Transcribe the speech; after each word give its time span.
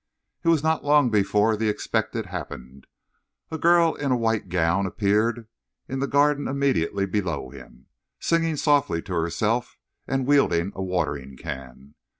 It 0.43 0.47
was 0.49 0.63
not 0.63 0.83
long 0.83 1.11
before 1.11 1.55
the 1.55 1.69
expected 1.69 2.25
happened. 2.25 2.87
A 3.51 3.59
girl 3.59 3.93
in 3.93 4.11
a 4.11 4.17
white 4.17 4.49
gown 4.49 4.87
appeared 4.87 5.47
in 5.87 5.99
the 5.99 6.07
garden 6.07 6.47
immediately 6.47 7.05
below 7.05 7.51
him, 7.51 7.85
singing 8.19 8.55
softly 8.55 9.03
to 9.03 9.13
herself 9.13 9.77
and 10.07 10.25
wielding 10.25 10.71
a 10.75 10.81
watering 10.81 11.37
can. 11.37 11.93